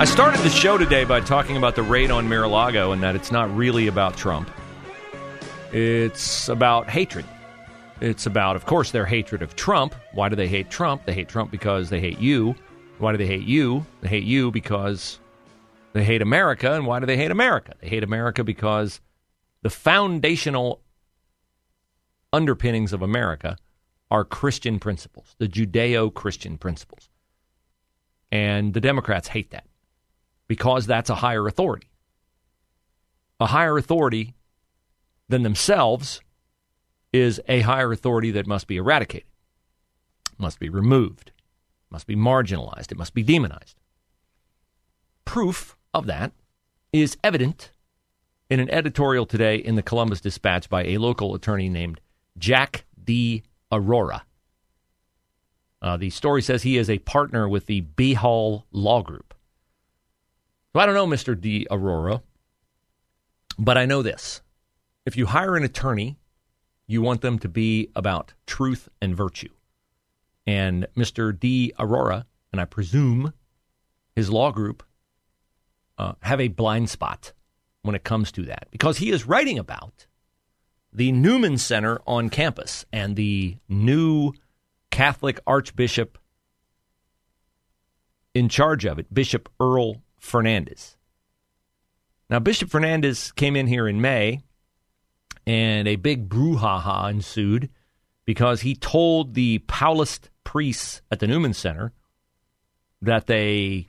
I 0.03 0.05
started 0.05 0.41
the 0.41 0.51
show 0.51 0.77
today 0.77 1.05
by 1.05 1.21
talking 1.21 1.57
about 1.57 1.77
the 1.77 1.85
raid 1.85 2.11
on 2.11 2.29
Mar 2.29 2.43
a 2.43 2.49
Lago 2.49 2.91
and 2.91 3.01
that 3.05 3.15
it's 3.15 3.31
not 3.31 3.57
really 3.57 3.87
about 3.87 4.17
Trump. 4.17 4.51
It's 5.71 6.49
about 6.49 6.91
hatred. 6.91 7.25
It's 8.01 8.27
about, 8.27 8.57
of 8.57 8.67
course, 8.67 8.91
their 8.91 9.07
hatred 9.07 9.43
of 9.43 9.55
Trump. 9.55 9.95
Why 10.13 10.29
do 10.29 10.35
they 10.35 10.49
hate 10.49 10.71
Trump? 10.71 11.05
They 11.05 11.15
hate 11.15 11.29
Trump 11.29 11.53
because 11.53 11.89
they 11.89 12.01
hate 12.01 12.19
you. 12.19 12.57
Why 12.99 13.13
do 13.13 13.19
they 13.19 13.29
hate 13.29 13.45
you? 13.45 13.87
They 14.01 14.09
hate 14.09 14.25
you 14.25 14.51
because 14.51 15.21
they 15.93 16.03
hate 16.03 16.21
America. 16.21 16.73
And 16.73 16.85
why 16.85 16.99
do 16.99 17.07
they 17.07 17.17
hate 17.17 17.31
America? 17.31 17.75
They 17.81 17.89
hate 17.89 18.03
America 18.03 18.43
because 18.43 19.01
the 19.63 19.71
foundational 19.71 20.81
underpinnings 22.33 22.93
of 22.93 23.03
America 23.03 23.57
are 24.11 24.25
Christian 24.25 24.81
principles, 24.81 25.37
the 25.39 25.47
Judeo 25.47 26.13
Christian 26.13 26.59
principles. 26.59 27.09
And 28.33 28.75
the 28.75 28.81
Democrats 28.81 29.29
hate 29.29 29.53
that 29.53 29.67
because 30.53 30.87
that's 30.87 31.09
a 31.09 31.15
higher 31.15 31.47
authority. 31.47 31.87
A 33.41 33.47
higher 33.47 33.79
authority 33.79 34.35
than 35.27 35.45
themselves 35.45 36.21
is 37.11 37.41
a 37.49 37.63
higher 37.63 37.91
authority 37.91 38.31
that 38.33 38.47
must 38.47 38.67
be 38.67 38.77
eradicated, 38.77 39.27
must 40.37 40.61
be 40.61 40.69
removed, 40.69 41.33
must 41.89 42.07
be 42.07 42.15
marginalized, 42.15 42.93
it 42.93 42.99
must 42.99 43.15
be 43.15 43.23
demonized. 43.23 43.81
Proof 45.25 45.75
of 45.95 46.05
that 46.05 46.33
is 46.93 47.17
evident 47.25 47.71
in 48.51 48.61
an 48.61 48.69
editorial 48.69 49.25
today 49.25 49.57
in 49.57 49.75
the 49.75 49.83
Columbus 49.83 50.21
Dispatch 50.21 50.69
by 50.69 50.85
a 50.85 50.99
local 50.99 51.35
attorney 51.35 51.71
named 51.71 51.99
Jack 52.37 52.85
D. 53.03 53.43
Aurora. 53.73 54.27
Uh, 55.81 55.97
the 55.97 56.11
story 56.11 56.43
says 56.43 56.63
he 56.63 56.77
is 56.77 56.91
a 56.91 56.99
partner 56.99 57.49
with 57.49 57.65
the 57.65 57.81
Behal 57.97 58.65
Law 58.71 59.01
Group. 59.01 59.33
So 60.73 60.81
I 60.81 60.87
don't 60.87 60.95
know, 60.95 61.07
Mr. 61.07 61.39
D'Aurora, 61.39 62.23
but 63.59 63.77
I 63.77 63.85
know 63.85 64.03
this. 64.03 64.41
If 65.05 65.17
you 65.17 65.27
hire 65.27 65.55
an 65.57 65.65
attorney, 65.65 66.17
you 66.87 67.03
want 67.03 67.21
them 67.21 67.39
to 67.41 67.49
be 67.49 67.91
about 67.95 68.33
truth 68.47 68.89
and 69.01 69.15
virtue. 69.15 69.51
And 70.47 70.87
Mr. 70.97 71.39
D'Aurora, 71.39 72.27
and 72.53 72.61
I 72.61 72.65
presume 72.65 73.35
his 74.17 74.31
law 74.31 74.51
group, 74.51 74.83
uh, 75.99 76.15
have 76.21 76.41
a 76.41 76.49
blind 76.49 76.89
spot 76.89 77.33
when 77.83 77.95
it 77.95 78.05
comes 78.05 78.33
to 78.33 78.43
that 78.45 78.69
because 78.71 78.99
he 78.99 79.11
is 79.11 79.27
writing 79.27 79.59
about 79.59 80.07
the 80.93 81.13
Newman 81.13 81.59
Center 81.59 82.01
on 82.07 82.31
campus 82.31 82.87
and 82.93 83.17
the 83.17 83.57
new 83.69 84.33
Catholic 84.91 85.39
Archbishop 85.47 86.19
in 88.35 88.49
charge 88.49 88.87
of 88.87 88.99
it, 88.99 89.13
Bishop 89.13 89.51
Earl 89.61 90.03
Fernandes. 90.23 90.97
Now, 92.31 92.39
Bishop 92.39 92.71
Fernandes 92.71 93.35
came 93.35 93.57
in 93.57 93.67
here 93.67 93.87
in 93.87 94.01
May, 94.01 94.41
and 95.47 95.87
a 95.87 95.97
big 95.97 96.29
brouhaha 96.29 97.11
ensued 97.11 97.69
because 98.25 98.61
he 98.61 98.75
told 98.75 99.35
the 99.35 99.59
Paulist 99.61 100.31
priests 100.45 101.03
at 101.11 101.19
the 101.19 101.27
Newman 101.27 101.53
Center 101.53 101.93
that 103.03 103.27
they 103.27 103.89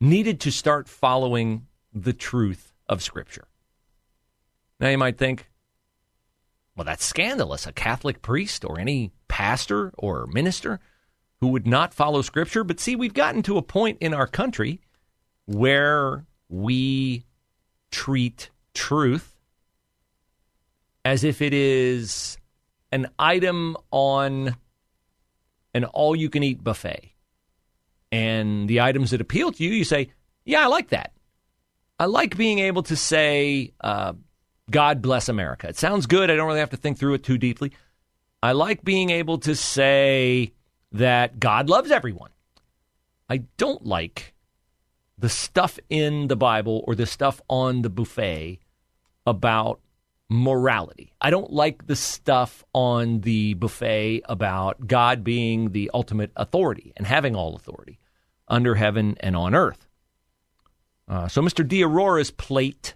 needed 0.00 0.40
to 0.40 0.52
start 0.52 0.88
following 0.88 1.66
the 1.92 2.12
truth 2.12 2.72
of 2.88 3.02
Scripture. 3.02 3.48
Now, 4.78 4.88
you 4.88 4.98
might 4.98 5.18
think, 5.18 5.50
well, 6.76 6.84
that's 6.84 7.04
scandalous. 7.04 7.66
A 7.66 7.72
Catholic 7.72 8.22
priest 8.22 8.64
or 8.64 8.78
any 8.78 9.12
pastor 9.28 9.92
or 9.98 10.26
minister 10.28 10.80
who 11.40 11.48
would 11.48 11.66
not 11.66 11.92
follow 11.92 12.22
Scripture. 12.22 12.64
But 12.64 12.80
see, 12.80 12.96
we've 12.96 13.14
gotten 13.14 13.42
to 13.42 13.58
a 13.58 13.62
point 13.62 13.98
in 14.00 14.14
our 14.14 14.26
country 14.26 14.80
where 15.46 16.24
we 16.48 17.24
treat 17.90 18.50
truth 18.74 19.34
as 21.04 21.24
if 21.24 21.42
it 21.42 21.52
is 21.52 22.38
an 22.92 23.08
item 23.18 23.76
on 23.90 24.56
an 25.74 25.84
all 25.84 26.16
you 26.16 26.30
can 26.30 26.42
eat 26.42 26.62
buffet. 26.62 27.12
And 28.10 28.68
the 28.68 28.80
items 28.80 29.10
that 29.10 29.20
appeal 29.20 29.52
to 29.52 29.64
you, 29.64 29.70
you 29.70 29.84
say, 29.84 30.10
Yeah, 30.44 30.62
I 30.62 30.66
like 30.66 30.90
that. 30.90 31.12
I 31.98 32.06
like 32.06 32.36
being 32.36 32.58
able 32.58 32.82
to 32.84 32.96
say, 32.96 33.72
uh, 33.80 34.14
God 34.70 35.02
bless 35.02 35.28
America. 35.28 35.68
It 35.68 35.76
sounds 35.76 36.06
good. 36.06 36.30
I 36.30 36.36
don't 36.36 36.46
really 36.46 36.60
have 36.60 36.70
to 36.70 36.76
think 36.76 36.98
through 36.98 37.14
it 37.14 37.24
too 37.24 37.38
deeply. 37.38 37.72
I 38.42 38.52
like 38.52 38.84
being 38.84 39.10
able 39.10 39.38
to 39.38 39.54
say 39.54 40.52
that 40.92 41.38
God 41.38 41.68
loves 41.68 41.90
everyone. 41.90 42.30
I 43.28 43.38
don't 43.56 43.84
like 43.86 44.33
the 45.18 45.28
stuff 45.28 45.78
in 45.88 46.28
the 46.28 46.36
Bible 46.36 46.84
or 46.86 46.94
the 46.94 47.06
stuff 47.06 47.40
on 47.48 47.82
the 47.82 47.90
buffet 47.90 48.60
about 49.26 49.80
morality. 50.28 51.12
I 51.20 51.30
don't 51.30 51.52
like 51.52 51.86
the 51.86 51.96
stuff 51.96 52.64
on 52.72 53.20
the 53.20 53.54
buffet 53.54 54.22
about 54.24 54.86
God 54.86 55.22
being 55.22 55.70
the 55.70 55.90
ultimate 55.94 56.32
authority 56.36 56.92
and 56.96 57.06
having 57.06 57.36
all 57.36 57.54
authority 57.54 57.98
under 58.48 58.74
heaven 58.74 59.16
and 59.20 59.36
on 59.36 59.54
earth. 59.54 59.86
Uh, 61.06 61.28
so 61.28 61.42
Mr. 61.42 61.66
D'Aurora's 61.66 62.30
plate 62.30 62.94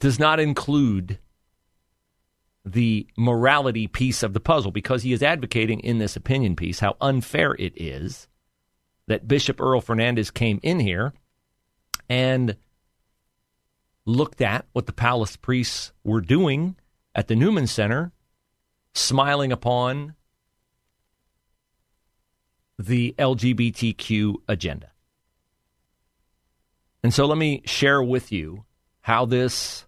does 0.00 0.18
not 0.18 0.40
include 0.40 1.18
the 2.64 3.06
morality 3.16 3.86
piece 3.86 4.22
of 4.22 4.34
the 4.34 4.40
puzzle 4.40 4.70
because 4.70 5.02
he 5.02 5.12
is 5.12 5.22
advocating 5.22 5.80
in 5.80 5.98
this 5.98 6.16
opinion 6.16 6.54
piece 6.54 6.80
how 6.80 6.96
unfair 7.00 7.54
it 7.54 7.72
is 7.80 8.28
that 9.12 9.28
Bishop 9.28 9.60
Earl 9.60 9.82
Fernandes 9.82 10.32
came 10.32 10.58
in 10.62 10.80
here 10.80 11.12
and 12.08 12.56
looked 14.06 14.40
at 14.40 14.64
what 14.72 14.86
the 14.86 14.92
Paulist 14.92 15.42
priests 15.42 15.92
were 16.02 16.22
doing 16.22 16.76
at 17.14 17.28
the 17.28 17.36
Newman 17.36 17.66
Center, 17.66 18.10
smiling 18.94 19.52
upon 19.52 20.14
the 22.78 23.14
LGBTQ 23.18 24.36
agenda. 24.48 24.92
And 27.02 27.12
so 27.12 27.26
let 27.26 27.36
me 27.36 27.60
share 27.66 28.02
with 28.02 28.32
you 28.32 28.64
how 29.02 29.26
this 29.26 29.84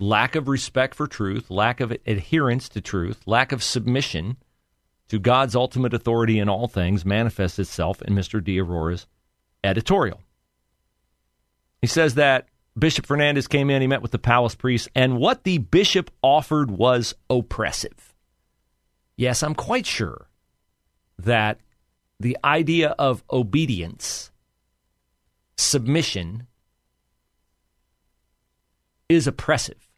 lack 0.00 0.34
of 0.34 0.48
respect 0.48 0.96
for 0.96 1.06
truth, 1.06 1.52
lack 1.52 1.78
of 1.78 1.92
adherence 2.04 2.68
to 2.70 2.80
truth, 2.80 3.22
lack 3.26 3.52
of 3.52 3.62
submission 3.62 4.38
to 5.08 5.18
God's 5.18 5.56
ultimate 5.56 5.94
authority 5.94 6.38
in 6.38 6.48
all 6.48 6.68
things 6.68 7.04
manifests 7.04 7.58
itself 7.58 8.02
in 8.02 8.14
Mr. 8.14 8.42
D'Aurora's 8.42 9.06
editorial. 9.64 10.20
He 11.80 11.86
says 11.86 12.14
that 12.14 12.48
Bishop 12.78 13.06
Fernandes 13.06 13.48
came 13.48 13.70
in, 13.70 13.80
he 13.80 13.88
met 13.88 14.02
with 14.02 14.12
the 14.12 14.18
Paulist 14.18 14.58
priest, 14.58 14.88
and 14.94 15.18
what 15.18 15.44
the 15.44 15.58
bishop 15.58 16.10
offered 16.22 16.70
was 16.70 17.14
oppressive. 17.28 18.14
Yes, 19.16 19.42
I'm 19.42 19.54
quite 19.54 19.86
sure 19.86 20.28
that 21.18 21.58
the 22.20 22.36
idea 22.44 22.90
of 22.98 23.24
obedience, 23.30 24.30
submission, 25.56 26.46
is 29.08 29.26
oppressive 29.26 29.88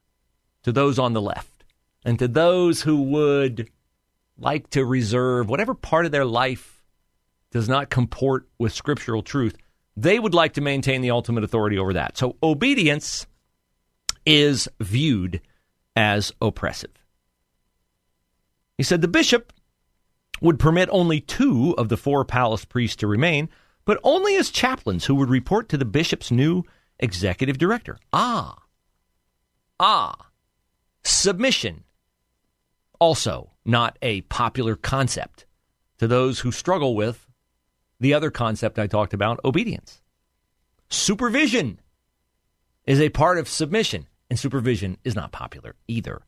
to 0.62 0.73
those 0.73 0.99
on 0.99 1.12
the 1.12 1.21
left 1.21 1.64
and 2.05 2.19
to 2.19 2.29
those 2.29 2.83
who 2.83 3.02
would 3.02 3.69
like 4.40 4.70
to 4.70 4.85
reserve 4.85 5.49
whatever 5.49 5.75
part 5.75 6.06
of 6.06 6.12
their 6.12 6.25
life 6.25 6.82
does 7.52 7.68
not 7.68 7.90
comport 7.90 8.49
with 8.59 8.73
scriptural 8.73 9.23
truth. 9.23 9.56
They 9.97 10.18
would 10.18 10.35
like 10.35 10.54
to 10.54 10.61
maintain 10.61 11.02
the 11.02 11.11
ultimate 11.11 11.44
authority 11.44 11.78
over 11.78 11.92
that. 11.92 12.16
So 12.16 12.37
obedience 12.42 13.26
is 14.25 14.68
viewed 14.80 15.40
as 15.94 16.32
oppressive. 16.40 16.92
He 18.78 18.85
said 18.85 19.02
the 19.02 19.09
bishop 19.09 19.52
would 20.40 20.59
permit 20.59 20.88
only 20.90 21.20
two 21.20 21.75
of 21.76 21.88
the 21.88 21.97
four 21.99 22.25
Paulist 22.25 22.68
priests 22.68 22.97
to 22.97 23.06
remain, 23.06 23.50
but 23.85 24.00
only 24.02 24.37
as 24.37 24.50
chaplains 24.50 25.04
who 25.04 25.14
would 25.16 25.28
report 25.28 25.68
to 25.68 25.76
the 25.76 25.85
bishop's 25.85 26.30
new 26.30 26.62
executive 26.99 27.59
director. 27.59 27.99
Ah. 28.12 28.56
Ah. 29.78 30.30
Submission. 31.02 31.85
Also, 33.00 33.50
not 33.64 33.99
a 34.02 34.21
popular 34.23 34.76
concept 34.76 35.47
to 35.99 36.07
those 36.07 36.40
who 36.40 36.52
struggle 36.52 36.95
with 36.95 37.26
the 37.99 38.14
other 38.14 38.30
concept 38.30 38.78
I 38.78 38.87
talked 38.87 39.12
about 39.12 39.40
obedience. 39.45 40.00
Supervision 40.88 41.80
is 42.87 43.00
a 43.00 43.11
part 43.11 43.38
of 43.38 43.49
submission, 43.49 44.07
and 44.28 44.38
supervision 44.38 44.97
is 45.04 45.14
not 45.14 45.33
popular 45.33 45.76
either. 45.88 46.23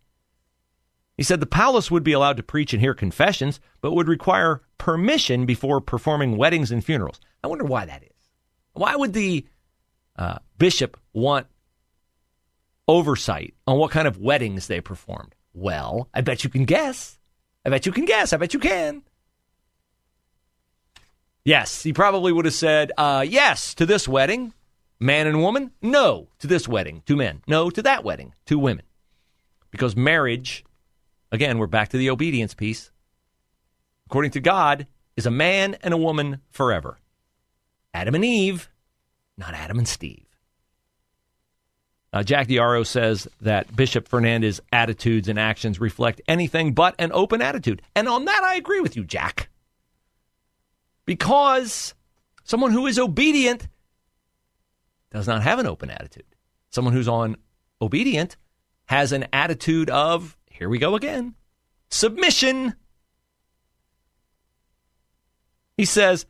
He 1.16 1.22
said 1.22 1.40
the 1.40 1.46
Paulists 1.46 1.90
would 1.90 2.04
be 2.04 2.12
allowed 2.12 2.36
to 2.38 2.42
preach 2.42 2.72
and 2.72 2.80
hear 2.80 2.94
confessions, 2.94 3.60
but 3.80 3.92
would 3.92 4.08
require 4.08 4.62
permission 4.78 5.46
before 5.46 5.80
performing 5.80 6.36
weddings 6.36 6.70
and 6.70 6.84
funerals. 6.84 7.20
I 7.44 7.48
wonder 7.48 7.64
why 7.64 7.84
that 7.84 8.02
is. 8.02 8.08
Why 8.72 8.96
would 8.96 9.12
the 9.12 9.46
uh, 10.16 10.38
bishop 10.58 10.98
want 11.12 11.46
oversight 12.88 13.54
on 13.66 13.78
what 13.78 13.90
kind 13.90 14.08
of 14.08 14.18
weddings 14.18 14.66
they 14.66 14.80
performed? 14.80 15.34
Well, 15.54 16.08
I 16.14 16.20
bet 16.20 16.44
you 16.44 16.50
can 16.50 16.64
guess. 16.64 17.18
I 17.64 17.70
bet 17.70 17.86
you 17.86 17.92
can 17.92 18.04
guess. 18.04 18.32
I 18.32 18.36
bet 18.36 18.54
you 18.54 18.60
can. 18.60 19.02
Yes, 21.44 21.82
he 21.82 21.92
probably 21.92 22.32
would 22.32 22.44
have 22.44 22.54
said 22.54 22.92
uh, 22.96 23.24
yes 23.28 23.74
to 23.74 23.86
this 23.86 24.06
wedding, 24.06 24.54
man 25.00 25.26
and 25.26 25.40
woman. 25.40 25.72
No 25.82 26.28
to 26.38 26.46
this 26.46 26.68
wedding, 26.68 27.02
two 27.04 27.16
men. 27.16 27.42
No 27.46 27.68
to 27.70 27.82
that 27.82 28.04
wedding, 28.04 28.34
two 28.46 28.58
women. 28.58 28.84
Because 29.70 29.96
marriage 29.96 30.64
Again, 31.32 31.56
we're 31.58 31.66
back 31.66 31.88
to 31.88 31.96
the 31.96 32.10
obedience 32.10 32.52
piece. 32.52 32.90
According 34.06 34.32
to 34.32 34.40
God, 34.40 34.86
is 35.16 35.24
a 35.24 35.30
man 35.30 35.76
and 35.80 35.94
a 35.94 35.96
woman 35.96 36.40
forever. 36.50 36.98
Adam 37.94 38.14
and 38.14 38.24
Eve, 38.24 38.68
not 39.38 39.54
Adam 39.54 39.78
and 39.78 39.88
Steve. 39.88 40.26
Uh, 42.12 42.22
Jack 42.22 42.48
D'Auro 42.48 42.82
says 42.82 43.26
that 43.40 43.74
Bishop 43.74 44.06
Fernandes's 44.06 44.60
attitudes 44.70 45.28
and 45.28 45.38
actions 45.38 45.80
reflect 45.80 46.20
anything 46.28 46.74
but 46.74 46.94
an 46.98 47.10
open 47.12 47.40
attitude. 47.40 47.80
And 47.94 48.06
on 48.06 48.26
that, 48.26 48.42
I 48.44 48.56
agree 48.56 48.80
with 48.80 48.96
you, 48.96 49.04
Jack. 49.04 49.48
Because 51.06 51.94
someone 52.44 52.70
who 52.70 52.86
is 52.86 52.98
obedient 52.98 53.68
does 55.10 55.26
not 55.26 55.42
have 55.42 55.58
an 55.58 55.66
open 55.66 55.90
attitude. 55.90 56.26
Someone 56.70 56.92
who's 56.92 57.08
on 57.08 57.36
obedient 57.80 58.36
has 58.86 59.12
an 59.12 59.26
attitude 59.32 59.88
of 59.88 60.36
here 60.50 60.68
we 60.68 60.78
go 60.78 60.94
again. 60.94 61.34
Submission. 61.90 62.74
He 65.76 65.84
says, 65.84 66.26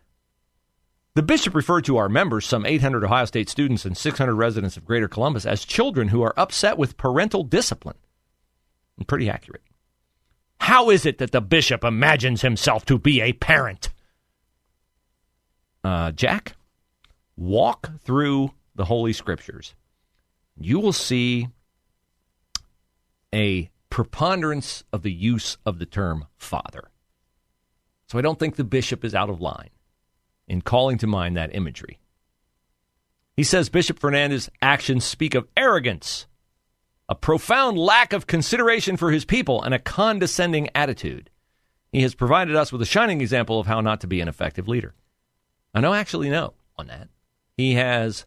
the 1.15 1.23
bishop 1.23 1.55
referred 1.55 1.85
to 1.85 1.99
our 1.99 2.09
members, 2.09 2.47
some 2.47 2.65
800 2.65 3.05
Ohio 3.05 3.27
State 3.27 3.49
students 3.49 3.85
and 3.85 3.97
600 3.97 4.35
residents 4.35 4.77
of 4.77 4.87
Greater 4.87 5.09
Columbus, 5.09 5.45
as 5.45 5.65
children 5.65 6.09
who 6.09 6.23
are 6.23 6.39
upset 6.39 6.79
with 6.79 6.97
parental 6.97 7.45
discipline. 7.45 7.97
And 8.97 9.07
pretty 9.07 9.29
accurate. 9.29 9.63
How 10.61 10.91
is 10.91 11.05
it 11.05 11.19
that 11.19 11.33
the 11.33 11.41
bishop 11.41 11.85
imagines 11.85 12.41
himself 12.41 12.85
to 12.87 12.99
be 12.99 13.21
a 13.21 13.33
parent? 13.33 13.91
Uh, 15.85 16.13
Jack, 16.13 16.55
walk 17.37 17.91
through 18.01 18.53
the 18.75 18.85
Holy 18.87 19.13
Scriptures. 19.13 19.75
You 20.59 20.79
will 20.79 20.93
see 20.93 21.49
a 23.35 23.71
preponderance 23.91 24.85
of 24.93 25.03
the 25.03 25.13
use 25.13 25.59
of 25.67 25.79
the 25.79 25.87
term 25.87 26.27
father. 26.39 26.91
So 28.07 28.19
I 28.19 28.23
don't 28.23 28.39
think 28.39 28.57
the 28.57 28.65
bishop 28.65 29.05
is 29.05 29.15
out 29.15 29.29
of 29.29 29.41
line 29.41 29.71
in 30.53 30.61
calling 30.61 30.99
to 30.99 31.07
mind 31.07 31.35
that 31.35 31.55
imagery. 31.55 31.99
He 33.35 33.43
says 33.43 33.71
Bishop 33.71 33.99
Fernandes's 33.99 34.51
actions 34.61 35.03
speak 35.03 35.35
of 35.35 35.49
arrogance, 35.57 36.27
a 37.09 37.15
profound 37.15 37.79
lack 37.79 38.13
of 38.13 38.27
consideration 38.27 38.99
for 38.99 39.11
his 39.11 39.25
people, 39.25 39.63
and 39.63 39.73
a 39.73 39.79
condescending 39.79 40.69
attitude. 40.75 41.31
He 41.91 42.03
has 42.03 42.15
provided 42.15 42.55
us 42.55 42.71
with 42.71 42.83
a 42.83 42.87
shining 42.87 43.23
example 43.23 43.59
of 43.59 43.67
how 43.67 43.81
not 43.81 44.03
to 44.03 44.07
be 44.07 44.21
an 44.21 44.29
effective 44.29 44.69
leader. 44.69 44.95
I 45.75 45.81
know, 45.81 45.95
actually, 45.95 46.29
no, 46.29 46.53
on 46.77 46.89
that. 46.89 47.09
He 47.57 47.73
has 47.73 48.27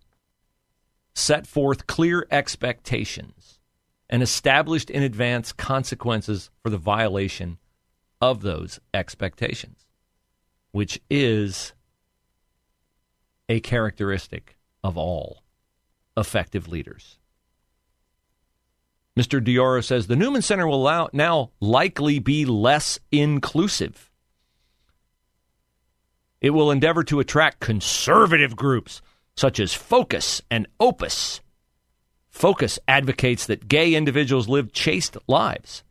set 1.14 1.46
forth 1.46 1.86
clear 1.86 2.26
expectations 2.32 3.60
and 4.10 4.24
established 4.24 4.90
in 4.90 5.04
advance 5.04 5.52
consequences 5.52 6.50
for 6.64 6.72
the 6.72 6.80
violation 6.80 7.60
of 8.20 8.42
those 8.42 8.80
expectations, 8.96 9.86
which 10.72 11.00
is 11.08 11.74
a 13.50 13.60
characteristic 13.60 14.58
of 14.84 14.98
all 14.98 15.44
effective 16.18 16.68
leaders. 16.68 17.18
Mr. 19.18 19.44
D'Auro 19.44 19.82
says 19.82 20.08
the 20.08 20.16
Newman 20.16 20.42
Center 20.42 20.68
will 20.68 21.10
now 21.14 21.52
likely 21.60 22.20
be 22.20 22.46
less 22.46 23.00
inclusive. 23.12 24.12
It 26.42 26.50
will 26.50 26.70
endeavor 26.70 27.04
to 27.06 27.20
attract 27.20 27.60
conservative 27.62 28.56
groups 28.56 29.02
such 29.36 29.60
as 29.60 29.74
Focus 29.74 30.42
and 30.52 30.68
Opus 30.80 31.42
Focus 32.36 32.78
advocates 32.86 33.46
that 33.46 33.70
gay 33.70 33.94
individuals 33.94 34.50
live 34.50 34.74
chaste 34.74 35.16
lives. 35.26 35.86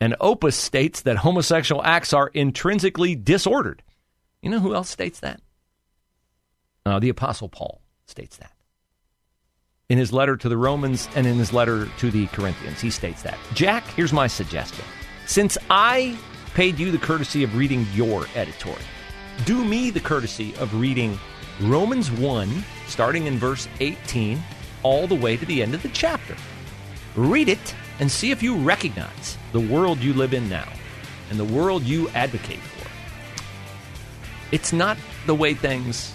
And 0.00 0.14
Opus 0.20 0.54
states 0.54 1.00
that 1.00 1.16
homosexual 1.16 1.82
acts 1.82 2.12
are 2.12 2.28
intrinsically 2.28 3.16
disordered. 3.16 3.82
You 4.40 4.50
know 4.50 4.60
who 4.60 4.72
else 4.72 4.88
states 4.88 5.18
that? 5.18 5.40
Uh, 6.90 6.98
the 6.98 7.08
Apostle 7.08 7.48
Paul 7.48 7.80
states 8.06 8.38
that. 8.38 8.50
In 9.88 9.96
his 9.96 10.12
letter 10.12 10.36
to 10.36 10.48
the 10.48 10.56
Romans 10.56 11.08
and 11.14 11.24
in 11.24 11.38
his 11.38 11.52
letter 11.52 11.86
to 11.98 12.10
the 12.10 12.26
Corinthians, 12.28 12.80
he 12.80 12.90
states 12.90 13.22
that. 13.22 13.38
Jack, 13.54 13.86
here's 13.94 14.12
my 14.12 14.26
suggestion. 14.26 14.84
Since 15.24 15.56
I 15.70 16.18
paid 16.54 16.80
you 16.80 16.90
the 16.90 16.98
courtesy 16.98 17.44
of 17.44 17.56
reading 17.56 17.86
your 17.94 18.26
editorial, 18.34 18.82
do 19.44 19.64
me 19.64 19.90
the 19.90 20.00
courtesy 20.00 20.52
of 20.56 20.74
reading 20.74 21.16
Romans 21.60 22.10
1, 22.10 22.64
starting 22.88 23.28
in 23.28 23.38
verse 23.38 23.68
18 23.78 24.42
all 24.82 25.06
the 25.06 25.14
way 25.14 25.36
to 25.36 25.46
the 25.46 25.62
end 25.62 25.76
of 25.76 25.82
the 25.84 25.90
chapter. 25.90 26.34
Read 27.14 27.48
it 27.48 27.74
and 28.00 28.10
see 28.10 28.32
if 28.32 28.42
you 28.42 28.56
recognize 28.56 29.38
the 29.52 29.60
world 29.60 30.00
you 30.00 30.12
live 30.12 30.34
in 30.34 30.48
now 30.48 30.68
and 31.30 31.38
the 31.38 31.44
world 31.44 31.84
you 31.84 32.08
advocate 32.08 32.58
for. 32.58 32.88
It's 34.50 34.72
not 34.72 34.98
the 35.26 35.36
way 35.36 35.54
things 35.54 36.14